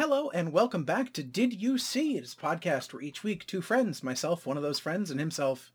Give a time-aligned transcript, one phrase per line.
[0.00, 2.16] Hello and welcome back to Did You See?
[2.16, 5.20] It is a podcast where each week two friends, myself, one of those friends, and
[5.20, 5.72] himself,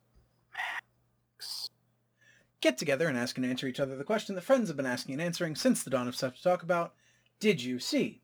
[0.52, 1.70] Max,
[2.60, 5.14] get together and ask and answer each other the question that friends have been asking
[5.14, 6.96] and answering since the dawn of stuff to talk about.
[7.40, 8.24] Did you see?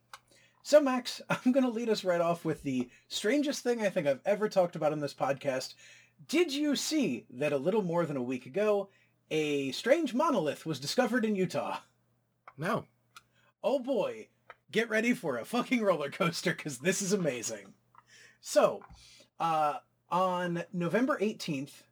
[0.64, 4.08] So Max, I'm going to lead us right off with the strangest thing I think
[4.08, 5.76] I've ever talked about in this podcast.
[6.28, 8.90] Did you see that a little more than a week ago,
[9.30, 11.78] a strange monolith was discovered in Utah?
[12.58, 12.86] No.
[13.64, 14.30] oh boy,
[14.72, 17.74] get ready for a fucking roller coaster because this is amazing.
[18.40, 18.82] So,
[19.40, 19.76] uh,
[20.10, 21.84] on November 18th,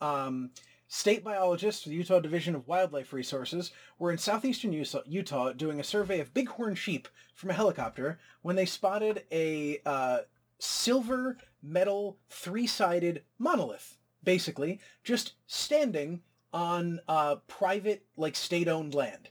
[0.00, 0.50] um,
[0.88, 5.84] state biologists for the Utah Division of Wildlife Resources were in southeastern Utah, doing a
[5.84, 10.18] survey of bighorn sheep from a helicopter when they spotted a uh,
[10.58, 19.28] silver metal three-sided monolith, basically just standing on uh, private, like state-owned land.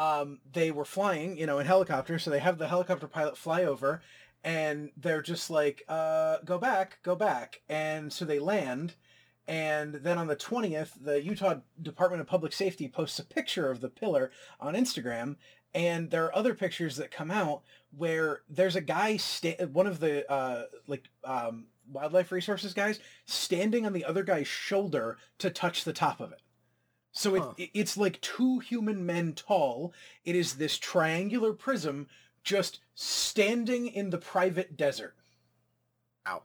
[0.00, 3.64] Um, they were flying, you know, in helicopters, so they have the helicopter pilot fly
[3.64, 4.00] over,
[4.42, 7.60] and they're just like, uh, go back, go back.
[7.68, 8.94] And so they land,
[9.46, 13.82] and then on the 20th, the Utah Department of Public Safety posts a picture of
[13.82, 15.36] the pillar on Instagram,
[15.74, 17.60] and there are other pictures that come out
[17.94, 23.84] where there's a guy, sta- one of the, uh, like, um, wildlife resources guys, standing
[23.84, 26.40] on the other guy's shoulder to touch the top of it.
[27.12, 27.54] So it, Huh.
[27.56, 29.92] it- it's like two human men tall.
[30.24, 32.08] It is this triangular prism
[32.42, 35.16] just standing in the private desert.
[36.26, 36.44] Ow.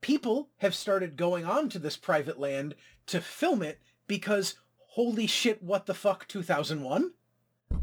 [0.00, 2.74] People have started going on to this private land
[3.06, 4.54] to film it because
[4.92, 7.12] holy shit, what the fuck 2001?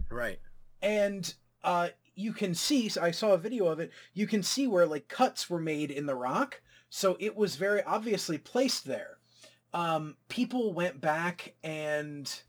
[0.09, 0.39] Right.
[0.81, 4.67] and uh, you can see so i saw a video of it you can see
[4.67, 9.17] where like cuts were made in the rock so it was very obviously placed there
[9.75, 12.41] um, people went back and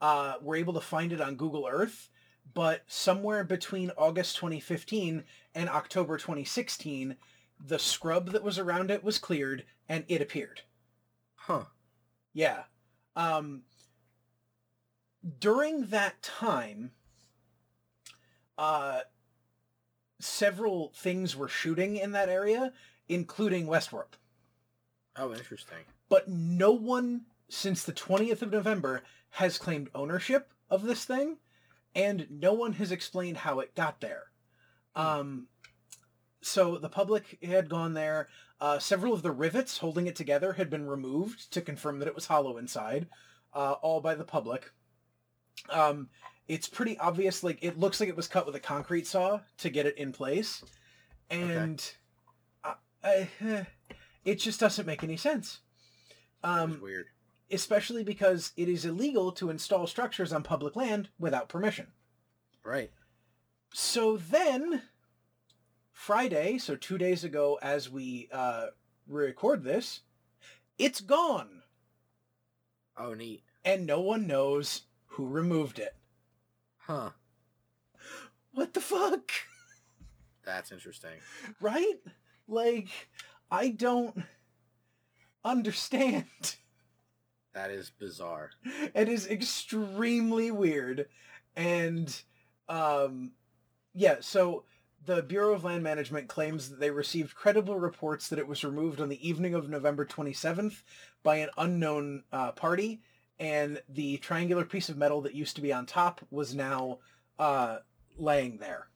[0.00, 2.10] uh, were able to find it on google earth
[2.54, 5.24] but somewhere between august 2015
[5.54, 7.16] and october 2016
[7.58, 10.60] the scrub that was around it was cleared and it appeared
[11.46, 11.66] Huh.
[12.34, 12.64] yeah.
[13.14, 13.62] Um,
[15.38, 16.90] during that time,
[18.58, 19.02] uh,
[20.18, 22.72] several things were shooting in that area,
[23.08, 24.18] including Westworld.
[25.14, 25.84] Oh, interesting.
[26.08, 31.38] But no one since the 20th of November has claimed ownership of this thing,
[31.94, 34.24] and no one has explained how it got there.
[34.94, 35.48] Um,
[36.40, 38.28] so the public had gone there.
[38.60, 42.14] Uh, several of the rivets holding it together had been removed to confirm that it
[42.14, 43.06] was hollow inside,
[43.52, 44.70] uh, all by the public.
[45.68, 46.08] Um,
[46.48, 49.70] it's pretty obvious, like, it looks like it was cut with a concrete saw to
[49.70, 50.62] get it in place.
[51.28, 51.82] And
[52.64, 53.28] uh, I,
[54.24, 55.60] it just doesn't make any sense.
[56.46, 57.06] Um, weird.
[57.50, 61.88] especially because it is illegal to install structures on public land without permission.
[62.64, 62.90] Right.
[63.72, 64.82] So then,
[65.92, 68.66] Friday, so two days ago as we uh,
[69.08, 70.02] record this,
[70.78, 71.62] it's gone.
[72.96, 73.42] Oh, neat.
[73.64, 75.96] And no one knows who removed it.
[76.78, 77.10] Huh.
[78.52, 79.32] What the fuck?
[80.44, 81.18] That's interesting.
[81.60, 81.96] Right?
[82.46, 82.88] Like,
[83.50, 84.22] I don't
[85.46, 86.24] understand.
[87.54, 88.50] That is bizarre.
[88.94, 91.06] it is extremely weird
[91.56, 92.14] and
[92.68, 93.32] um
[93.94, 94.64] yeah so
[95.06, 99.00] the bureau of land management claims that they received credible reports that it was removed
[99.00, 100.82] on the evening of november 27th
[101.22, 103.00] by an unknown uh, party
[103.38, 106.98] and the triangular piece of metal that used to be on top was now
[107.38, 107.78] uh,
[108.18, 108.88] laying there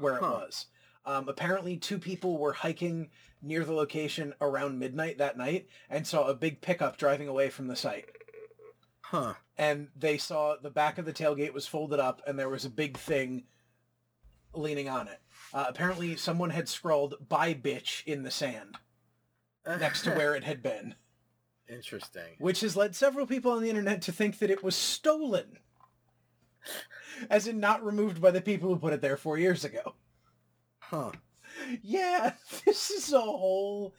[0.00, 0.66] where it was
[1.06, 3.10] um, apparently two people were hiking
[3.42, 7.66] near the location around midnight that night and saw a big pickup driving away from
[7.68, 8.06] the site
[9.02, 9.34] Huh.
[9.58, 12.70] and they saw the back of the tailgate was folded up and there was a
[12.70, 13.44] big thing
[14.54, 15.20] leaning on it.
[15.52, 18.76] Uh, apparently someone had scrawled "bye bitch" in the sand
[19.66, 20.94] next to where it had been,
[21.68, 22.34] Interesting.
[22.38, 25.58] which has led several people on the internet to think that it was stolen.
[27.28, 29.94] As in not removed by the people who put it there four years ago.
[30.90, 31.12] Huh.
[31.82, 32.32] Yeah,
[32.64, 33.94] this is a whole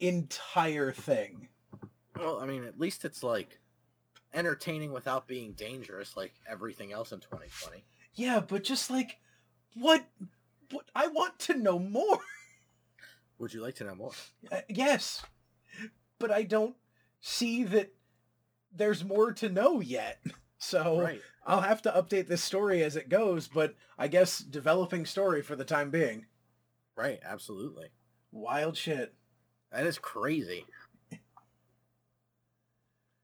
[0.00, 1.48] entire thing.
[2.18, 3.60] Well, I mean, at least it's like
[4.32, 7.84] entertaining without being dangerous, like everything else in 2020.
[8.14, 9.18] Yeah, but just like,
[9.74, 10.04] what,
[10.70, 12.18] what, I want to know more.
[13.38, 14.12] Would you like to know more?
[14.50, 15.22] Uh, yes,
[16.18, 16.76] but I don't
[17.20, 17.92] see that
[18.74, 20.18] there's more to know yet.
[20.58, 21.20] So Right.
[21.44, 25.54] I'll have to update this story as it goes, but I guess developing story for
[25.54, 26.26] the time being.
[26.96, 27.20] Right.
[27.22, 27.88] Absolutely.
[28.32, 29.14] Wild shit.
[29.70, 30.64] That is crazy.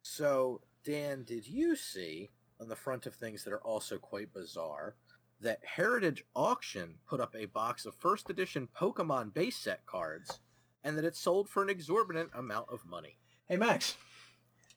[0.03, 2.31] So, Dan, did you see
[2.61, 4.97] on the front of things that are also quite bizarre
[5.41, 10.39] that Heritage Auction put up a box of first edition Pokemon base set cards
[10.85, 13.19] and that it sold for an exorbitant amount of money.
[13.49, 13.97] Hey, Max,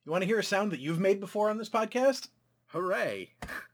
[0.06, 2.30] you want to hear a sound that you've made before on this podcast?
[2.68, 3.30] Hooray!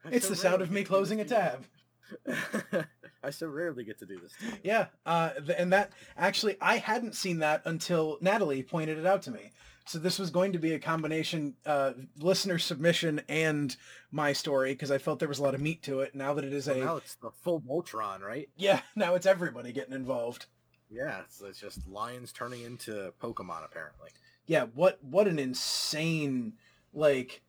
[0.05, 1.41] It's so the sound of me get to do closing a this to you.
[1.41, 2.85] tab.
[3.23, 4.59] I so rarely get to do this to.
[4.63, 9.21] Yeah, uh, th- and that actually I hadn't seen that until Natalie pointed it out
[9.23, 9.51] to me.
[9.85, 13.75] So this was going to be a combination uh, listener submission and
[14.11, 16.13] my story because I felt there was a lot of meat to it.
[16.15, 18.49] Now that it is a now it's the full Voltron, right?
[18.57, 20.45] yeah, now it's everybody getting involved.
[20.89, 24.09] Yeah, it's, it's just lions turning into Pokemon, apparently.
[24.45, 26.53] Yeah, what what an insane
[26.93, 27.41] like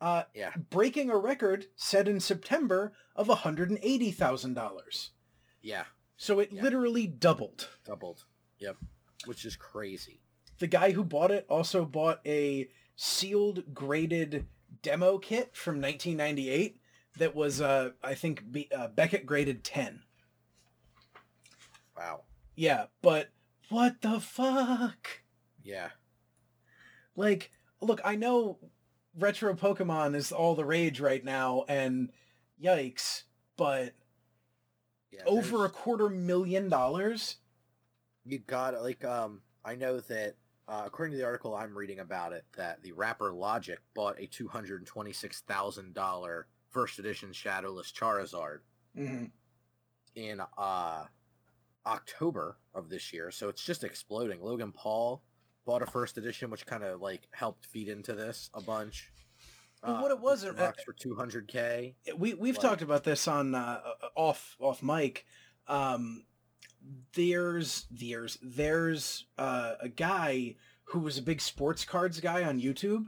[0.00, 0.52] Uh, Yeah.
[0.70, 5.10] breaking a record set in September of $180,000.
[5.60, 5.84] Yeah,
[6.16, 6.62] So it Yeah.
[6.62, 7.68] literally doubled.
[7.84, 8.24] doubled.
[8.58, 8.78] Yep,
[9.26, 10.22] which is crazy.
[10.58, 14.46] The guy who bought it also bought a sealed graded
[14.82, 16.78] demo kit from 1998
[17.18, 20.02] that was, uh, I think, Be- uh, Beckett graded 10.
[21.96, 22.22] Wow.
[22.54, 23.30] Yeah, but
[23.68, 25.22] what the fuck?
[25.62, 25.90] Yeah.
[27.16, 27.50] Like,
[27.80, 28.58] look, I know
[29.18, 32.10] retro Pokemon is all the rage right now, and
[32.62, 33.24] yikes,
[33.56, 33.94] but
[35.10, 35.22] Yeah.
[35.26, 37.36] over a quarter million dollars?
[38.24, 40.36] you got like um I know that
[40.72, 44.26] uh, according to the article I'm reading about it that the rapper Logic bought a
[44.26, 48.58] two hundred and twenty six thousand dollar first edition Shadowless Charizard
[48.98, 49.24] Mm-hmm.
[50.16, 51.04] in uh
[51.84, 54.40] October of this year, so it's just exploding.
[54.40, 55.22] Logan Paul
[55.66, 59.10] bought a first edition, which kind of like helped feed into this a bunch.
[59.82, 61.96] Well, what it was, uh, for two hundred k.
[62.16, 63.80] We we've Like- talked about this on uh,
[64.14, 65.26] off off mic.
[65.66, 66.24] Um,
[67.14, 73.06] there's there's there's uh, a guy who was a big sports cards guy on YouTube,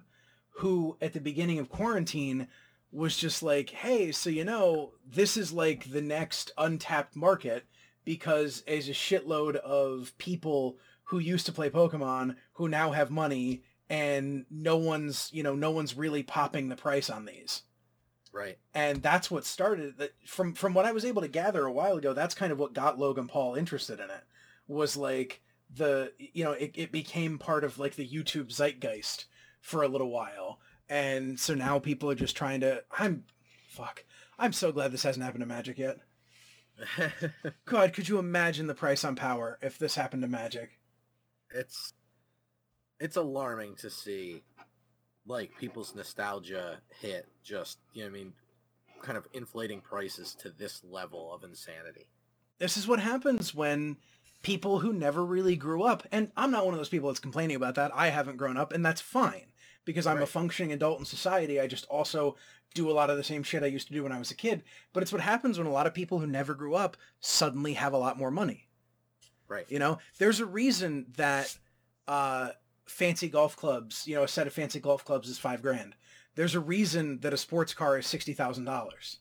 [0.59, 2.49] who at the beginning of quarantine
[2.91, 7.67] was just like, hey, so you know, this is like the next untapped market
[8.05, 13.63] because there's a shitload of people who used to play Pokemon who now have money
[13.91, 17.63] and no one's you know no one's really popping the price on these
[18.35, 18.59] Right.
[18.75, 21.97] and that's what started that from from what I was able to gather a while
[21.97, 24.25] ago that's kind of what got Logan Paul interested in it
[24.67, 25.41] was like
[25.75, 29.27] the you know it, it became part of like the YouTube zeitgeist
[29.61, 30.61] for a little while.
[30.89, 33.25] And so now people are just trying to I'm
[33.69, 34.05] fuck
[34.39, 35.99] I'm so glad this hasn't happened to Magic yet.
[37.65, 40.79] God could you imagine the price on power if this happened to Magic?
[41.51, 41.93] It's
[43.01, 44.43] it's alarming to see
[45.27, 48.33] like people's nostalgia hit just you know what I mean
[49.03, 52.07] kind of inflating prices to this level of insanity.
[52.59, 53.97] this is what happens when
[54.43, 57.57] people who never really grew up and i'm not one of those people that's complaining
[57.57, 59.47] about that i haven't grown up and that's fine
[59.87, 62.37] because i'm a functioning adult in society i just also
[62.75, 64.35] do a lot of the same shit i used to do when i was a
[64.35, 64.63] kid
[64.93, 67.93] but it's what happens when a lot of people who never grew up suddenly have
[67.95, 68.69] a lot more money
[69.49, 69.67] Right.
[69.71, 71.57] you know there's a reason that
[72.09, 72.51] uh
[72.87, 75.95] fancy golf clubs you know a set of fancy golf clubs is five grand
[76.35, 79.17] there's a reason that a sports car is $60000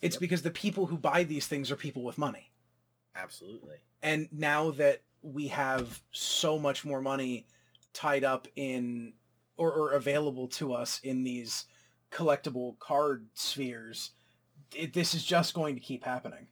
[0.00, 0.20] it's Yep.
[0.20, 2.50] because the people who buy these things are people with money
[3.14, 3.76] Absolutely.
[4.02, 7.46] and now that we have so much more money
[7.92, 9.12] tied up in
[9.56, 11.64] or, or available to us in these
[12.10, 14.10] collectible card spheres
[14.74, 16.46] it, this is just going to keep happening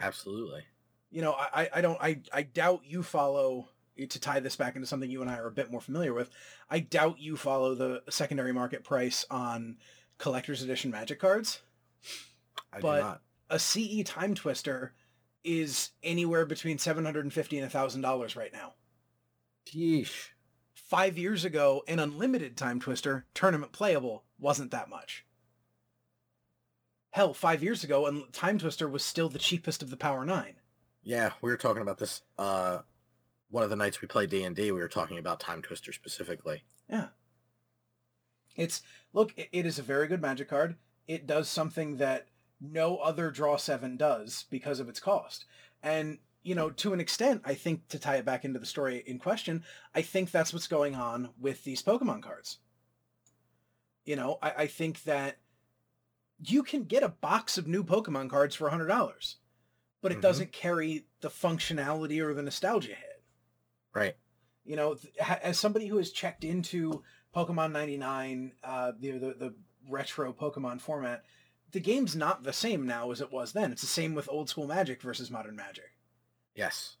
[0.00, 0.62] Absolutely.
[1.10, 4.74] you know I, I- I don't I, I doubt you follow to tie this back
[4.76, 6.30] into something you and i are a bit more familiar with
[6.70, 9.76] i doubt you follow the secondary market price on
[10.18, 11.60] collector's edition magic cards
[12.72, 13.22] I But- do not.
[13.50, 14.94] a ce time twister
[15.44, 18.74] is anywhere between 750 and $1000 right now
[19.66, 20.28] Yeesh.
[20.74, 25.24] five years ago, an unlimited time twister, tournament playable, wasn't that much.
[27.10, 30.56] Hell, five years ago, and time twister was still the cheapest of the Power Nine.
[31.02, 32.80] Yeah, we were talking about this uh
[33.54, 36.64] one of the nights we played D&D, we were talking about Time Twister specifically.
[36.90, 37.06] Yeah.
[38.56, 38.82] It's
[39.12, 40.74] look, it, is a very good Magic card.
[41.06, 42.26] It does something that
[42.60, 45.44] no other draw seven does because of its cost,
[45.84, 49.02] and you know, to an extent, I think to tie it back into the story
[49.06, 49.62] in question,
[49.94, 52.58] I think that's what's going on with these Pokemon cards.
[54.04, 55.36] You know, I, I think that
[56.44, 59.36] you can get a box of new Pokemon cards for hundred dollars,
[60.02, 60.22] but it Mhm.
[60.22, 63.13] doesn't carry the functionality or the nostalgia hit.
[63.94, 64.16] Right.
[64.64, 67.02] You know, th- as somebody who has checked into
[67.34, 69.54] Pokemon 99, uh, the, the the
[69.88, 71.22] retro Pokemon format,
[71.72, 73.72] the game's not the same now as it was then.
[73.72, 75.92] It's the same with old school Magic versus modern Magic.
[76.54, 76.96] Yes.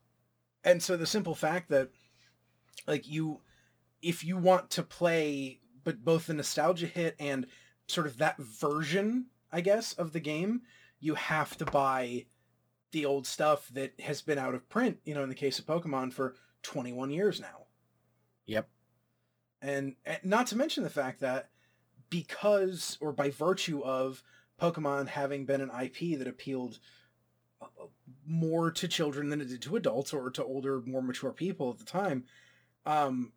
[0.62, 1.90] And so the simple fact that
[2.86, 3.40] like you
[4.02, 7.46] if you want to play but both the nostalgia hit and
[7.86, 10.62] sort of that version, I guess, of the game,
[10.98, 12.26] you have to buy
[12.92, 15.66] the old stuff that has been out of print, you know, in the case of
[15.66, 16.34] Pokemon for
[16.64, 17.66] 21 years now.
[18.46, 18.68] Yep.
[19.62, 21.50] And, and not to mention the fact that
[22.10, 24.22] because or by virtue of
[24.60, 26.78] Pokemon having been an IP that appealed
[27.62, 27.66] uh,
[28.26, 31.78] more to children than it did to adults or to older, more mature people at
[31.78, 32.24] the time,
[32.86, 33.32] um,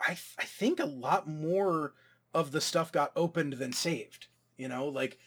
[0.00, 1.94] I I think a lot more
[2.32, 4.28] of the stuff got opened than saved.
[4.56, 5.18] You know, like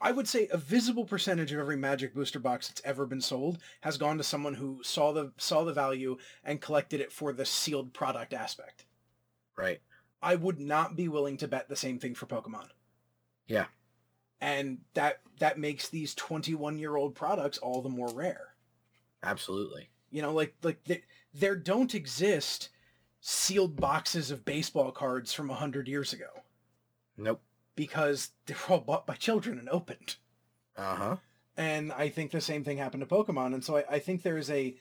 [0.00, 3.58] I would say a visible percentage of every Magic booster box that's ever been sold
[3.82, 7.46] has gone to someone who saw the saw the value and collected it for the
[7.46, 8.86] sealed product aspect.
[9.56, 9.80] Right.
[10.22, 12.68] I would not be willing to bet the same thing for Pokemon.
[13.46, 13.66] Yeah.
[14.40, 18.54] And that that makes these 21 year old products all the more rare.
[19.22, 19.88] Absolutely.
[20.10, 22.70] You know, like like there don't exist
[23.20, 26.28] sealed boxes of baseball cards from 100 years ago
[27.16, 27.42] Nope.
[27.76, 30.16] Because they were all bought by children and opened.
[30.76, 31.16] Uh-huh.
[31.56, 33.54] And I think the same thing happened to Pokemon.
[33.54, 34.76] And so I, I think there is a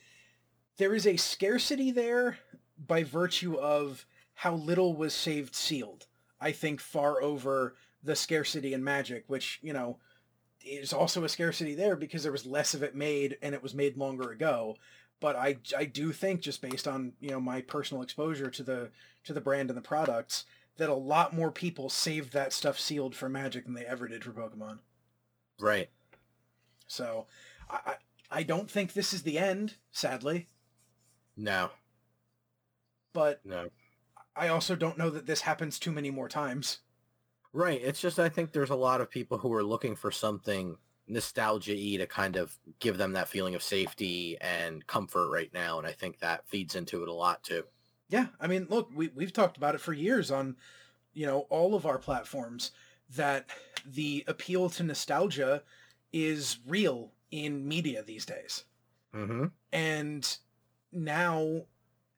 [0.77, 2.37] there is a scarcity there
[2.77, 6.07] by virtue of how little was saved sealed.
[6.41, 9.99] I think far over the scarcity in Magic, which, you know,
[10.65, 13.73] is also a scarcity there because there was less of it made and it was
[13.73, 14.75] made longer ago.
[15.21, 18.89] But I, I do think just based on, you know, my personal exposure to the
[19.23, 20.43] to the brand and the products,
[20.77, 24.23] that a lot more people saved that stuff sealed for Magic than they ever did
[24.23, 24.79] for Pokemon.
[25.59, 25.89] Right.
[26.87, 27.27] So
[27.69, 27.95] I, I
[28.39, 30.49] I don't think this is the end, sadly,
[31.37, 31.69] No.
[33.13, 33.69] but No.
[34.35, 36.79] I also don't know that this happens too many more times.
[37.53, 37.79] Right.
[37.81, 40.77] It's just I think there's a lot of people who are looking for something
[41.07, 45.87] nostalgia-y to kind of give them that feeling of safety and comfort right now, and
[45.87, 47.63] I think that feeds into it a lot too.
[48.09, 50.55] Yeah, I mean, look, we we've talked about it for years on,
[51.13, 52.71] you know, all of our platforms
[53.15, 53.49] that
[53.85, 55.63] the appeal to nostalgia
[56.13, 58.63] is real in media these days.
[59.13, 59.45] Mm-hmm.
[59.71, 60.37] And
[60.91, 61.61] now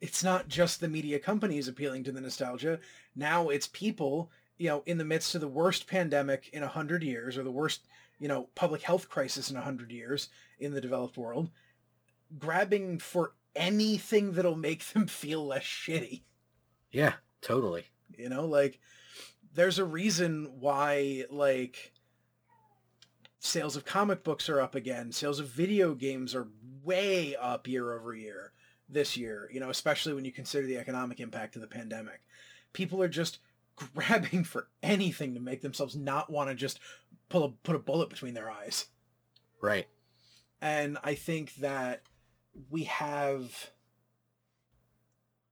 [0.02, 2.80] it's not just the media companies appealing to the nostalgia.
[3.16, 7.04] Now it's people, you know, in the midst of the worst pandemic in a hundred
[7.04, 7.88] years or the worst,
[8.20, 10.30] you know, public health crisis in a hundred years
[10.60, 11.50] in the developed world,
[12.38, 16.22] grabbing for anything that'll make them feel less shitty.
[16.92, 17.86] Yeah, totally.
[18.18, 18.80] You know, like
[19.54, 21.94] there's a reason why like
[23.40, 25.12] sales of comic books are up again.
[25.12, 26.48] Sales of video games are
[26.84, 28.54] way up year over year
[28.90, 32.22] this year, you know, especially when you consider the economic impact of the pandemic.
[32.74, 33.40] People are just
[33.76, 36.80] grabbing for anything to make themselves not want to just
[37.30, 38.88] pull a, put a bullet between their eyes.
[39.62, 39.88] Right.
[40.62, 42.02] And I think that
[42.70, 43.72] we have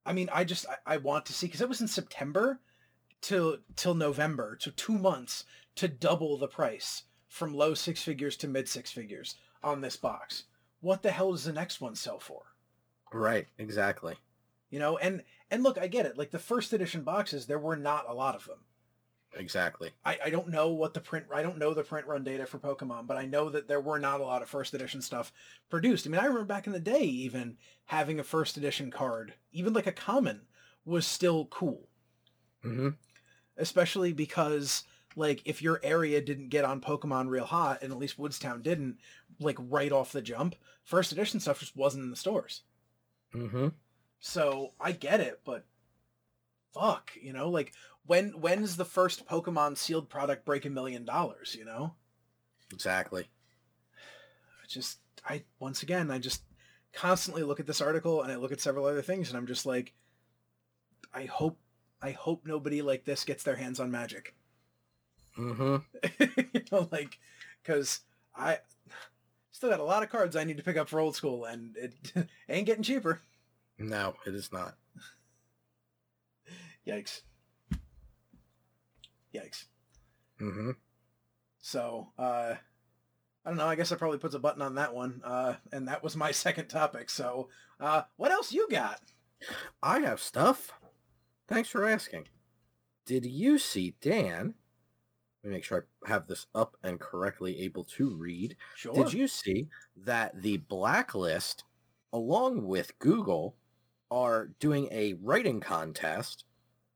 [0.05, 2.59] I mean, I just I, I want to see because it was in September
[3.21, 5.45] till till November, so two months
[5.75, 10.43] to double the price from low six figures to mid six figures on this box.
[10.79, 12.43] What the hell does the next one sell for?
[13.11, 13.47] Right.
[13.57, 14.15] Exactly.
[14.69, 16.17] You know, and and look, I get it.
[16.17, 18.59] Like the first edition boxes, there were not a lot of them.
[19.37, 19.91] Exactly.
[20.05, 22.57] I, I don't know what the print I don't know the print run data for
[22.57, 25.33] Pokemon, but I know that there were not a lot of first edition stuff
[25.69, 26.07] produced.
[26.07, 29.73] I mean, I remember back in the day even having a first edition card, even
[29.73, 30.41] like a common,
[30.85, 31.89] was still cool.
[32.63, 32.89] Mm-hmm.
[33.57, 34.83] Especially because
[35.15, 38.97] like if your area didn't get on Pokemon real hot, and at least Woodstown didn't,
[39.39, 42.61] like right off the jump, first edition stuff just wasn't in the stores.
[43.33, 43.69] Mm-hmm.
[44.19, 45.65] So I get it, but
[46.75, 47.71] fuck, you know, like
[48.05, 51.95] when when's the first Pokemon sealed product break a million dollars, you know?
[52.71, 53.29] Exactly.
[54.63, 56.43] I just I once again I just
[56.93, 59.65] constantly look at this article and I look at several other things and I'm just
[59.65, 59.93] like
[61.13, 61.57] I hope
[62.01, 64.35] I hope nobody like this gets their hands on magic.
[65.37, 65.77] Mm-hmm.
[66.53, 67.17] you know, like
[67.63, 68.01] cuz
[68.35, 68.59] I
[69.51, 71.75] still got a lot of cards I need to pick up for old school and
[71.77, 71.93] it
[72.49, 73.21] ain't getting cheaper.
[73.77, 74.75] No, it is not.
[76.87, 77.21] Yikes.
[79.33, 79.65] Yikes.
[80.39, 80.71] Mm-hmm.
[81.59, 82.55] So, uh,
[83.45, 83.67] I don't know.
[83.67, 85.21] I guess that probably puts a button on that one.
[85.23, 87.09] Uh, and that was my second topic.
[87.09, 87.49] So,
[87.79, 89.01] uh, what else you got?
[89.81, 90.73] I have stuff.
[91.47, 92.27] Thanks for asking.
[93.05, 94.55] Did you see Dan?
[95.43, 98.55] Let me make sure I have this up and correctly able to read.
[98.75, 98.93] Sure.
[98.93, 101.63] Did you see that the Blacklist,
[102.11, 103.55] along with Google,
[104.09, 106.45] are doing a writing contest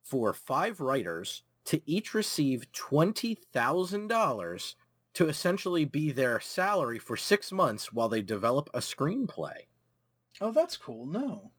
[0.09, 4.75] for five writers to each receive $20,000
[5.13, 9.67] to essentially be their salary for six months while they develop a screenplay.
[10.41, 11.05] Oh, that's cool.
[11.05, 11.51] No.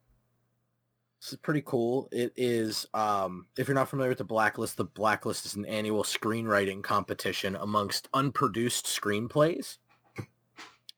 [1.20, 2.08] This is pretty cool.
[2.10, 6.02] It is, um, if you're not familiar with the Blacklist, the Blacklist is an annual
[6.02, 9.76] screenwriting competition amongst unproduced screenplays.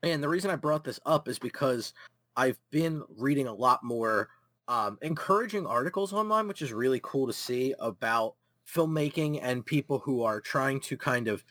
[0.05, 1.93] And the reason I brought this up is because
[2.37, 4.29] I've been reading a lot more
[4.69, 8.35] um, encouraging articles online, which is really cool to see about
[8.69, 11.45] filmmaking and people who are trying to kind of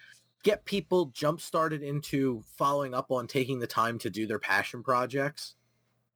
[0.43, 4.81] get people jump started into following up on taking the time to do their passion
[4.81, 5.55] projects.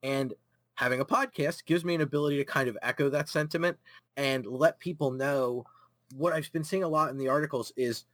[0.01, 0.33] And
[0.75, 3.77] having a podcast gives me an ability to kind of echo that sentiment
[4.17, 5.65] and let people know
[6.15, 8.05] what I've been seeing a lot in the articles is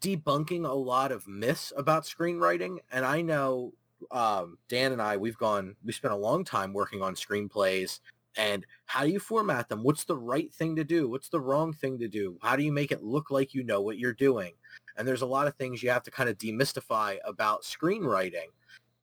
[0.00, 2.78] debunking a lot of myths about screenwriting.
[2.90, 3.72] And I know
[4.10, 8.00] um, Dan and I, we've gone, we spent a long time working on screenplays
[8.36, 9.82] and how do you format them?
[9.82, 11.08] What's the right thing to do?
[11.08, 12.36] What's the wrong thing to do?
[12.42, 14.52] How do you make it look like you know what you're doing?
[14.96, 18.48] And there's a lot of things you have to kind of demystify about screenwriting.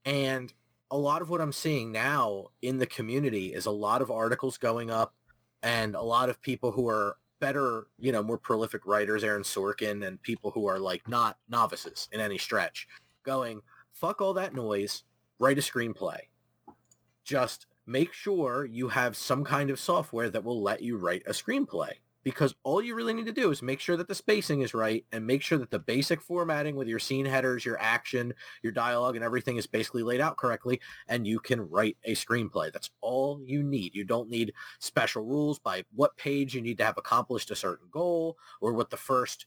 [0.06, 0.54] And
[0.90, 4.58] a lot of what I'm seeing now in the community is a lot of articles
[4.58, 5.14] going up
[5.64, 10.06] and a lot of people who are better, you know, more prolific writers, Aaron Sorkin,
[10.06, 12.88] and people who are like not novices in any stretch,
[13.24, 13.62] going,
[13.94, 15.04] fuck all that noise,
[15.40, 16.20] write a screenplay.
[17.24, 21.32] Just make sure you have some kind of software that will let you write a
[21.32, 21.92] screenplay
[22.24, 25.06] because all you really need to do is make sure that the spacing is right
[25.12, 29.16] and make sure that the basic formatting with your scene headers, your action, your dialogue
[29.16, 32.72] and everything is basically laid out correctly and you can write a screenplay.
[32.72, 33.96] That's all you need.
[33.96, 37.88] You don't need special rules by what page you need to have accomplished a certain
[37.92, 39.46] goal or what the first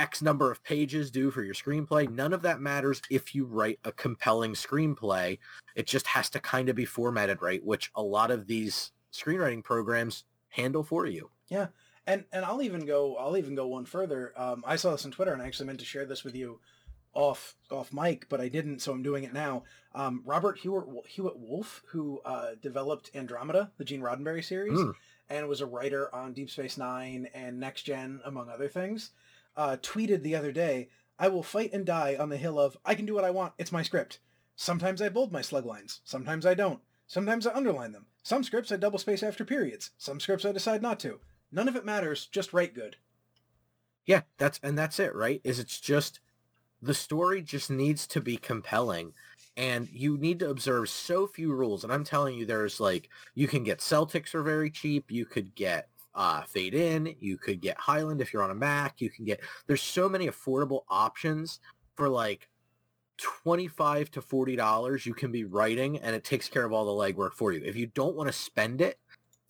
[0.00, 2.08] X number of pages do for your screenplay.
[2.08, 5.38] None of that matters if you write a compelling screenplay.
[5.76, 9.62] It just has to kind of be formatted right, which a lot of these screenwriting
[9.62, 11.30] programs handle for you.
[11.48, 11.68] Yeah.
[12.06, 14.32] And and I'll even go I'll even go one further.
[14.36, 16.60] Um, I saw this on Twitter and I actually meant to share this with you
[17.12, 19.64] off off mic, but I didn't, so I'm doing it now.
[19.94, 24.94] Um, Robert Hewitt, Hewitt Wolfe, who uh, developed Andromeda, the Gene Roddenberry series, mm.
[25.28, 29.10] and was a writer on Deep Space Nine and Next Gen, among other things,
[29.56, 32.94] uh, tweeted the other day, "I will fight and die on the hill of I
[32.94, 33.54] can do what I want.
[33.58, 34.20] It's my script.
[34.56, 36.00] Sometimes I bold my slug lines.
[36.04, 36.80] Sometimes I don't.
[37.06, 38.06] Sometimes I underline them.
[38.22, 39.90] Some scripts I double space after periods.
[39.98, 41.20] Some scripts I decide not to.
[41.50, 42.26] None of it matters.
[42.26, 42.96] Just write good.
[44.06, 45.40] Yeah, that's and that's it, right?
[45.44, 46.20] Is it's just
[46.82, 49.12] the story just needs to be compelling
[49.56, 53.46] and you need to observe so few rules and i'm telling you there's like you
[53.46, 57.78] can get Celtx are very cheap you could get uh, fade in you could get
[57.78, 61.60] highland if you're on a mac you can get there's so many affordable options
[61.94, 62.48] for like
[63.18, 67.12] 25 to 40 dollars you can be writing and it takes care of all the
[67.12, 68.98] legwork for you if you don't want to spend it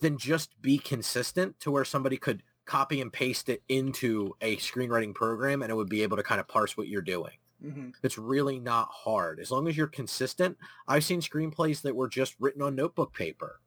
[0.00, 5.14] then just be consistent to where somebody could copy and paste it into a screenwriting
[5.14, 7.32] program and it would be able to kind of parse what you're doing.
[7.64, 7.90] Mm-hmm.
[8.02, 9.40] It's really not hard.
[9.40, 10.56] As long as you're consistent,
[10.88, 13.60] I've seen screenplays that were just written on notebook paper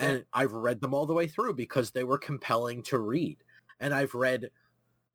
[0.00, 3.36] and I've read them all the way through because they were compelling to read.
[3.80, 4.50] And I've read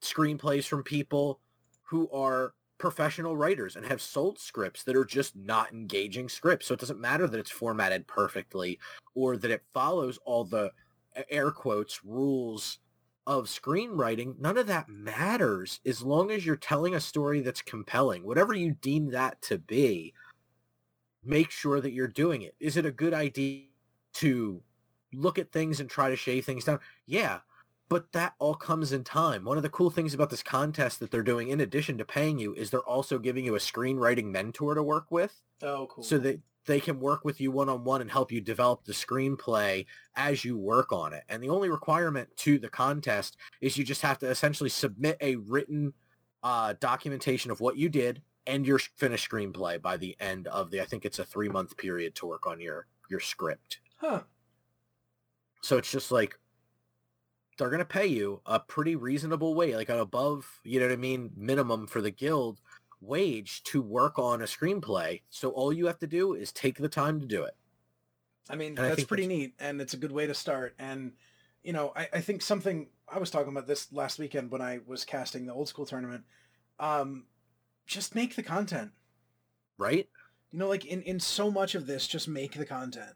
[0.01, 1.39] screenplays from people
[1.81, 6.67] who are professional writers and have sold scripts that are just not engaging scripts.
[6.67, 8.79] So it doesn't matter that it's formatted perfectly
[9.15, 10.71] or that it follows all the
[11.29, 12.77] air quotes rules
[13.25, 14.39] of screenwriting.
[14.39, 18.23] None of that matters as long as you're telling a story that's compelling.
[18.23, 20.13] Whatever you deem that to be,
[21.23, 22.53] make sure that you're doing it.
[22.59, 23.63] Is it a good idea
[24.15, 24.61] to
[25.19, 26.79] look at things and try to shave things down?
[27.05, 27.39] Yeah,
[27.89, 29.45] but that all comes in time.
[29.45, 32.39] One of the cool things about this contest that they're doing, in addition to paying
[32.39, 35.41] you, is they're also giving you a screenwriting mentor to work with.
[35.61, 36.03] Oh, cool.
[36.03, 40.43] So that they can work with you one-on-one and help you develop the screenplay as
[40.43, 41.23] you work on it.
[41.29, 45.35] And the only requirement to the contest is you just have to essentially submit a
[45.35, 45.93] written
[46.41, 50.81] uh, documentation of what you did and your finished screenplay by the end of the,
[50.81, 53.79] I think it's a three-month period to work on your, your script.
[53.97, 54.21] Huh.
[55.65, 56.37] So it's just like,
[57.57, 60.93] they're going to pay you a pretty reasonable wage, like an above, you know what
[60.93, 62.61] I mean, minimum for the guild
[63.01, 65.23] wage to work on a screenplay.
[65.31, 67.55] So all you have to do is take the time to do it.
[68.47, 69.35] I mean, and that's I pretty that's...
[69.35, 70.75] neat, and it's a good way to start.
[70.77, 71.13] And
[71.63, 74.81] you know, I, I think something I was talking about this last weekend when I
[74.85, 76.25] was casting the old school tournament.
[76.79, 77.25] Um,
[77.87, 78.91] just make the content,
[79.79, 80.07] right?
[80.51, 83.15] You know, like in in so much of this, just make the content.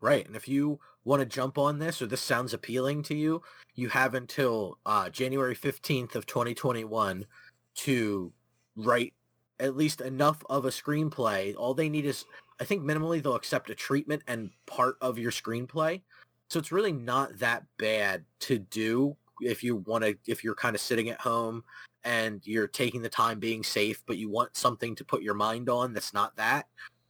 [0.00, 0.24] Right.
[0.24, 3.42] And if you want to jump on this or this sounds appealing to you,
[3.74, 7.26] you have until uh, January 15th of 2021
[7.74, 8.32] to
[8.76, 9.14] write
[9.60, 11.54] at least enough of a screenplay.
[11.56, 12.24] All they need is,
[12.60, 16.00] I think minimally they'll accept a treatment and part of your screenplay.
[16.48, 20.74] So it's really not that bad to do if you want to if you're kind
[20.74, 21.64] of sitting at home
[22.04, 25.68] and you're taking the time being safe but you want something to put your mind
[25.68, 26.66] on that's not that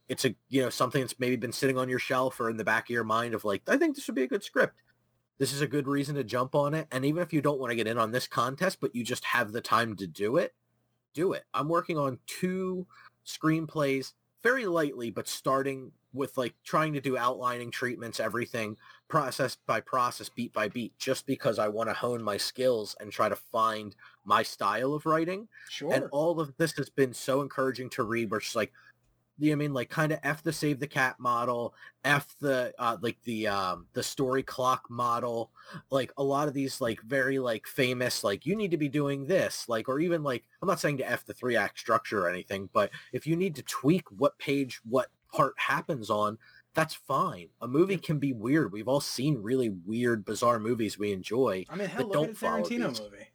[0.07, 2.63] it's a you know something that's maybe been sitting on your shelf or in the
[2.63, 4.81] back of your mind of like i think this would be a good script.
[5.37, 7.71] This is a good reason to jump on it and even if you don't want
[7.71, 10.53] to get in on this contest but you just have the time to do it
[11.13, 11.43] do it.
[11.53, 12.87] I'm working on two
[13.25, 14.13] screenplays
[14.43, 18.77] very lightly but starting with like trying to do outlining treatments everything
[19.09, 23.11] process by process beat by beat just because i want to hone my skills and
[23.11, 25.47] try to find my style of writing.
[25.69, 25.93] Sure.
[25.93, 28.71] and all of this has been so encouraging to read where it's like
[29.37, 32.35] you know what I mean like kind of F the save the cat model, F
[32.39, 35.51] the uh like the um the story clock model,
[35.89, 39.25] like a lot of these like very like famous like you need to be doing
[39.25, 42.29] this, like or even like I'm not saying to F the three act structure or
[42.29, 46.37] anything, but if you need to tweak what page what part happens on,
[46.73, 47.47] that's fine.
[47.61, 48.71] A movie can be weird.
[48.71, 51.65] We've all seen really weird, bizarre movies we enjoy.
[51.69, 53.27] I mean, hell, look don't at a follow Tarantino movie.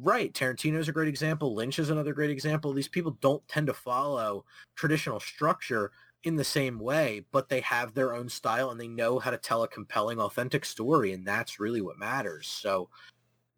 [0.00, 0.32] Right.
[0.32, 1.54] Tarantino's a great example.
[1.54, 2.72] Lynch is another great example.
[2.72, 4.44] These people don't tend to follow
[4.76, 5.90] traditional structure
[6.22, 9.38] in the same way, but they have their own style and they know how to
[9.38, 11.12] tell a compelling, authentic story.
[11.12, 12.46] And that's really what matters.
[12.46, 12.88] So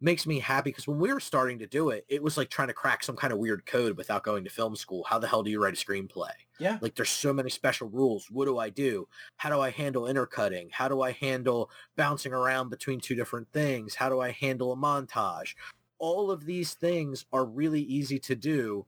[0.03, 2.69] makes me happy because when we were starting to do it, it was like trying
[2.69, 5.03] to crack some kind of weird code without going to film school.
[5.07, 6.31] How the hell do you write a screenplay?
[6.59, 6.79] Yeah.
[6.81, 8.27] Like there's so many special rules.
[8.31, 9.07] What do I do?
[9.37, 10.69] How do I handle intercutting?
[10.71, 13.93] How do I handle bouncing around between two different things?
[13.93, 15.53] How do I handle a montage?
[16.01, 18.85] All of these things are really easy to do.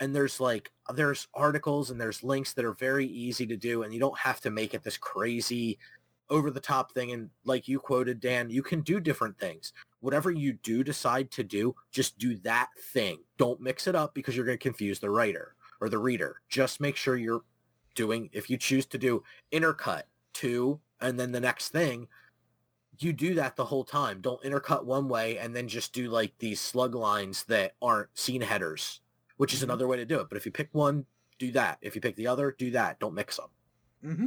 [0.00, 3.84] And there's like, there's articles and there's links that are very easy to do.
[3.84, 5.78] And you don't have to make it this crazy
[6.28, 7.12] over the top thing.
[7.12, 9.72] And like you quoted, Dan, you can do different things.
[10.00, 13.18] Whatever you do decide to do, just do that thing.
[13.38, 16.40] Don't mix it up because you're going to confuse the writer or the reader.
[16.48, 17.44] Just make sure you're
[17.94, 20.02] doing, if you choose to do intercut
[20.32, 22.08] two and then the next thing,
[23.02, 24.20] you do that the whole time.
[24.20, 28.42] Don't intercut one way and then just do like these slug lines that aren't scene
[28.42, 29.00] headers,
[29.36, 29.64] which is Mhm.
[29.64, 30.28] another way to do it.
[30.28, 31.06] But if you pick one,
[31.38, 31.78] do that.
[31.80, 32.98] If you pick the other, do that.
[33.00, 33.50] Don't mix them.
[34.04, 34.26] Mm-hmm.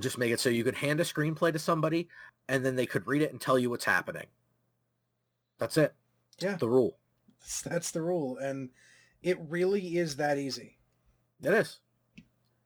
[0.00, 2.08] Just make it so you could hand a screenplay to somebody
[2.48, 4.26] and then they could read it and tell you what's happening.
[5.58, 5.94] That's it.
[6.38, 6.56] Yeah.
[6.56, 6.98] The rule.
[7.40, 8.70] That's, that's the rule, and
[9.22, 10.78] it really is that easy.
[11.42, 11.80] It is.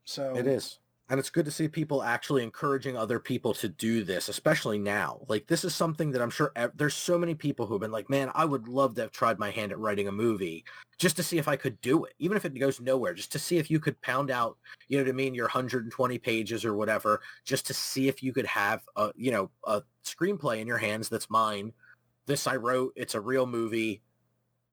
[0.04, 0.78] So It is.
[1.12, 5.20] And it's good to see people actually encouraging other people to do this, especially now.
[5.28, 8.08] Like this is something that I'm sure ev- there's so many people who've been like,
[8.08, 10.64] man, I would love to have tried my hand at writing a movie
[10.96, 13.38] just to see if I could do it, even if it goes nowhere, just to
[13.38, 14.56] see if you could pound out,
[14.88, 18.32] you know what I mean, your 120 pages or whatever, just to see if you
[18.32, 21.74] could have a, you know, a screenplay in your hands that's mine.
[22.24, 22.94] This I wrote.
[22.96, 24.00] It's a real movie.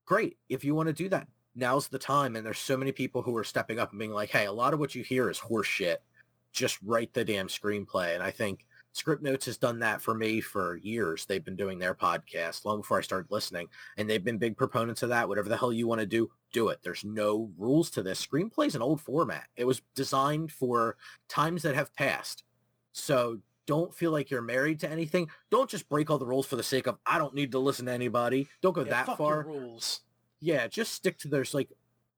[0.06, 0.38] Great.
[0.48, 2.38] If you want to do that, now's the time.
[2.38, 4.74] And there's so many people who are stepping up and being like, hey, a lot
[4.74, 6.02] of what you hear is horse shit
[6.52, 8.14] just write the damn screenplay.
[8.16, 11.26] And I think Script Notes has done that for me for years.
[11.26, 13.68] They've been doing their podcast long before I started listening.
[13.98, 15.28] And they've been big proponents of that.
[15.28, 16.80] Whatever the hell you want to do, do it.
[16.84, 18.26] There's no rules to this.
[18.26, 19.48] Screenplay's an old format.
[19.56, 22.44] It was designed for times that have passed.
[22.92, 25.30] So don't feel like you're married to anything.
[25.52, 27.86] Don't just break all the rules for the sake of I don't need to listen
[27.86, 28.48] to anybody.
[28.62, 30.02] Don't go yeah, that far rules.
[30.40, 31.70] yeah, just stick to there's like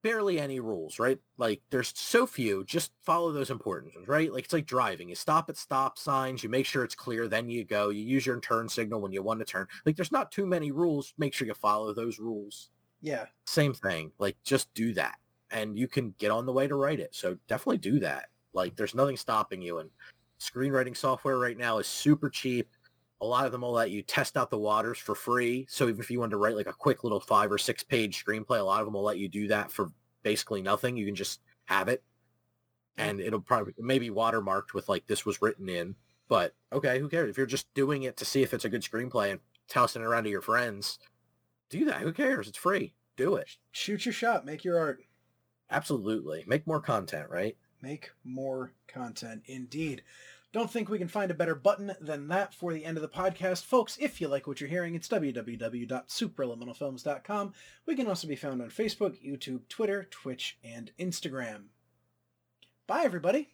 [0.01, 1.19] barely any rules, right?
[1.37, 4.31] Like there's so few, just follow those important ones, right?
[4.31, 5.09] Like it's like driving.
[5.09, 7.89] You stop at stop signs, you make sure it's clear, then you go.
[7.89, 9.67] You use your turn signal when you want to turn.
[9.85, 11.13] Like there's not too many rules.
[11.17, 12.69] Make sure you follow those rules.
[13.01, 14.11] Yeah, Same thing.
[14.19, 15.17] Like just do that
[15.51, 17.13] and you can get on the way to write it.
[17.13, 18.29] So definitely do that.
[18.53, 19.89] Like there's nothing stopping you and
[20.39, 22.69] screenwriting software right now is super cheap.
[23.21, 25.65] A lot of them will let you test out the waters for free.
[25.69, 28.23] So even if you wanted to write like a quick little five or six page
[28.23, 29.91] screenplay, a lot of them will let you do that for
[30.23, 30.97] basically nothing.
[30.97, 32.03] You can just have it
[32.97, 35.95] and it'll probably maybe watermarked with like this was written in,
[36.27, 37.29] but okay, who cares?
[37.29, 40.05] If you're just doing it to see if it's a good screenplay and tossing it
[40.05, 40.99] around to your friends,
[41.69, 42.01] do that.
[42.01, 42.47] Who cares?
[42.47, 42.93] It's free.
[43.17, 43.57] Do it.
[43.71, 44.99] shoot your shot, make your art,
[45.69, 46.43] Absolutely.
[46.47, 47.55] Make more content, right?
[47.81, 49.41] make more content.
[49.45, 50.03] Indeed.
[50.53, 53.07] Don't think we can find a better button than that for the end of the
[53.07, 53.63] podcast.
[53.63, 57.53] Folks, if you like what you're hearing, it's www.superelementalfilms.com.
[57.85, 61.67] We can also be found on Facebook, YouTube, Twitter, Twitch, and Instagram.
[62.85, 63.53] Bye, everybody.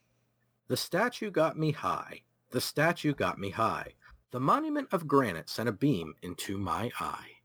[0.68, 2.24] The statue got me high.
[2.50, 3.94] The statue got me high.
[4.32, 7.37] The monument of granite sent a beam into my eye.